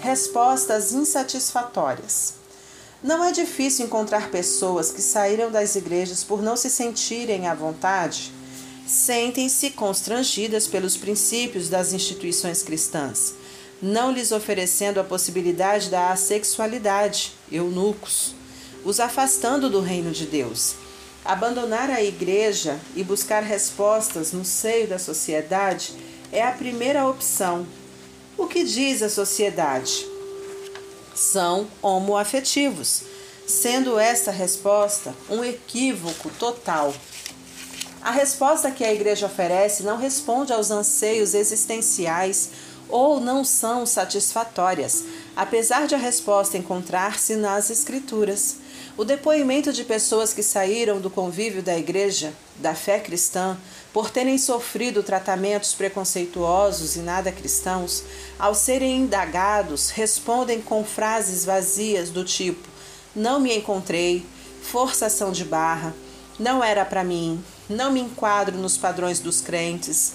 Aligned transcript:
respostas 0.00 0.92
insatisfatórias. 0.92 2.34
Não 3.02 3.24
é 3.24 3.30
difícil 3.30 3.86
encontrar 3.86 4.30
pessoas 4.30 4.90
que 4.90 5.00
saíram 5.00 5.50
das 5.50 5.76
igrejas 5.76 6.24
por 6.24 6.42
não 6.42 6.56
se 6.56 6.68
sentirem 6.68 7.46
à 7.46 7.54
vontade, 7.54 8.32
sentem-se 8.86 9.70
constrangidas 9.70 10.66
pelos 10.66 10.96
princípios 10.96 11.68
das 11.68 11.92
instituições 11.92 12.62
cristãs, 12.62 13.34
não 13.80 14.10
lhes 14.10 14.32
oferecendo 14.32 14.98
a 14.98 15.04
possibilidade 15.04 15.90
da 15.90 16.10
assexualidade, 16.10 17.32
eunucos, 17.52 18.34
os 18.84 18.98
afastando 18.98 19.68
do 19.70 19.80
reino 19.80 20.10
de 20.10 20.26
Deus. 20.26 20.74
Abandonar 21.24 21.90
a 21.90 22.02
igreja 22.02 22.80
e 22.96 23.04
buscar 23.04 23.42
respostas 23.42 24.32
no 24.32 24.44
seio 24.44 24.88
da 24.88 24.98
sociedade 24.98 25.92
é 26.32 26.42
a 26.42 26.52
primeira 26.52 27.06
opção. 27.06 27.66
O 28.38 28.46
que 28.46 28.62
diz 28.62 29.02
a 29.02 29.08
sociedade? 29.08 30.06
São 31.12 31.66
homoafetivos, 31.82 33.02
sendo 33.44 33.98
esta 33.98 34.30
resposta 34.30 35.12
um 35.28 35.42
equívoco 35.42 36.30
total. 36.38 36.94
A 38.00 38.12
resposta 38.12 38.70
que 38.70 38.84
a 38.84 38.94
igreja 38.94 39.26
oferece 39.26 39.82
não 39.82 39.98
responde 39.98 40.52
aos 40.52 40.70
anseios 40.70 41.34
existenciais 41.34 42.50
ou 42.88 43.18
não 43.18 43.44
são 43.44 43.84
satisfatórias, 43.84 45.02
apesar 45.34 45.88
de 45.88 45.96
a 45.96 45.98
resposta 45.98 46.56
encontrar-se 46.56 47.34
nas 47.34 47.70
Escrituras. 47.70 48.54
O 48.98 49.04
depoimento 49.04 49.72
de 49.72 49.84
pessoas 49.84 50.34
que 50.34 50.42
saíram 50.42 51.00
do 51.00 51.08
convívio 51.08 51.62
da 51.62 51.78
igreja, 51.78 52.34
da 52.56 52.74
fé 52.74 52.98
cristã, 52.98 53.56
por 53.92 54.10
terem 54.10 54.36
sofrido 54.36 55.04
tratamentos 55.04 55.72
preconceituosos 55.72 56.96
e 56.96 56.98
nada 56.98 57.30
cristãos, 57.30 58.02
ao 58.36 58.56
serem 58.56 59.02
indagados, 59.02 59.90
respondem 59.90 60.60
com 60.60 60.82
frases 60.82 61.44
vazias 61.44 62.10
do 62.10 62.24
tipo: 62.24 62.66
Não 63.14 63.38
me 63.38 63.56
encontrei, 63.56 64.26
forçação 64.62 65.30
de 65.30 65.44
barra, 65.44 65.94
não 66.36 66.62
era 66.64 66.84
para 66.84 67.04
mim, 67.04 67.40
não 67.68 67.92
me 67.92 68.00
enquadro 68.00 68.58
nos 68.58 68.76
padrões 68.76 69.20
dos 69.20 69.40
crentes. 69.40 70.14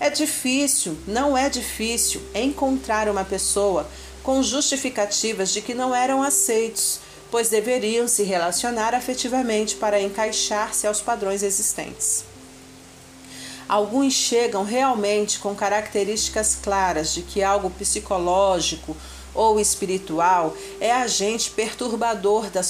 É 0.00 0.08
difícil, 0.08 0.96
não 1.06 1.36
é 1.36 1.50
difícil, 1.50 2.22
encontrar 2.34 3.10
uma 3.10 3.26
pessoa 3.26 3.86
com 4.22 4.42
justificativas 4.42 5.50
de 5.50 5.60
que 5.60 5.74
não 5.74 5.94
eram 5.94 6.22
aceitos 6.22 7.11
pois 7.32 7.48
deveriam 7.48 8.06
se 8.06 8.22
relacionar 8.24 8.94
afetivamente 8.94 9.76
para 9.76 9.98
encaixar-se 9.98 10.86
aos 10.86 11.00
padrões 11.00 11.42
existentes. 11.42 12.26
Alguns 13.66 14.12
chegam 14.12 14.64
realmente 14.64 15.38
com 15.38 15.54
características 15.54 16.58
claras 16.62 17.14
de 17.14 17.22
que 17.22 17.42
algo 17.42 17.70
psicológico 17.70 18.94
ou 19.34 19.58
espiritual 19.58 20.54
é 20.78 20.92
agente 20.92 21.50
perturbador 21.50 22.50
da, 22.50 22.60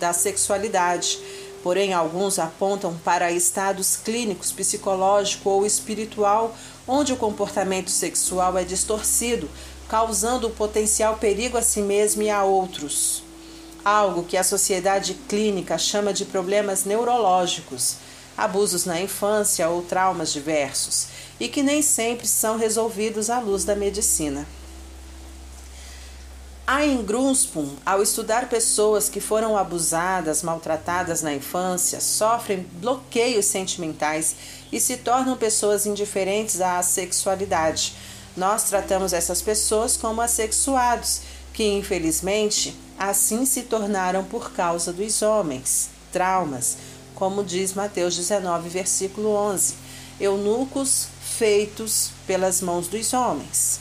da 0.00 0.12
sexualidade, 0.12 1.20
porém 1.62 1.92
alguns 1.92 2.40
apontam 2.40 2.98
para 3.04 3.30
estados 3.30 3.94
clínicos 3.94 4.50
psicológico 4.50 5.48
ou 5.48 5.64
espiritual 5.64 6.56
onde 6.88 7.12
o 7.12 7.16
comportamento 7.16 7.90
sexual 7.90 8.58
é 8.58 8.64
distorcido, 8.64 9.48
causando 9.88 10.50
potencial 10.50 11.18
perigo 11.18 11.56
a 11.56 11.62
si 11.62 11.80
mesmo 11.80 12.22
e 12.22 12.30
a 12.30 12.42
outros 12.42 13.27
algo 13.88 14.24
que 14.24 14.36
a 14.36 14.44
sociedade 14.44 15.14
clínica 15.28 15.78
chama 15.78 16.12
de 16.12 16.24
problemas 16.24 16.84
neurológicos, 16.84 17.96
abusos 18.36 18.84
na 18.84 19.00
infância 19.00 19.68
ou 19.68 19.82
traumas 19.82 20.32
diversos, 20.32 21.06
e 21.40 21.48
que 21.48 21.62
nem 21.62 21.82
sempre 21.82 22.26
são 22.26 22.58
resolvidos 22.58 23.30
à 23.30 23.40
luz 23.40 23.64
da 23.64 23.74
medicina. 23.74 24.46
A 26.66 26.84
Grunspun, 27.02 27.76
ao 27.86 28.02
estudar 28.02 28.46
pessoas 28.50 29.08
que 29.08 29.20
foram 29.20 29.56
abusadas, 29.56 30.42
maltratadas 30.42 31.22
na 31.22 31.32
infância, 31.32 31.98
sofrem 31.98 32.66
bloqueios 32.74 33.46
sentimentais 33.46 34.36
e 34.70 34.78
se 34.78 34.98
tornam 34.98 35.34
pessoas 35.34 35.86
indiferentes 35.86 36.60
à 36.60 36.82
sexualidade. 36.82 37.94
Nós 38.36 38.64
tratamos 38.64 39.14
essas 39.14 39.40
pessoas 39.40 39.96
como 39.96 40.20
assexuados, 40.20 41.22
que 41.58 41.64
infelizmente 41.64 42.72
assim 42.96 43.44
se 43.44 43.62
tornaram 43.62 44.22
por 44.22 44.52
causa 44.52 44.92
dos 44.92 45.22
homens, 45.22 45.90
traumas, 46.12 46.76
como 47.16 47.42
diz 47.42 47.74
Mateus 47.74 48.14
19, 48.14 48.68
versículo 48.68 49.30
11, 49.30 49.74
eunucos 50.20 51.08
feitos 51.20 52.12
pelas 52.28 52.62
mãos 52.62 52.86
dos 52.86 53.12
homens. 53.12 53.80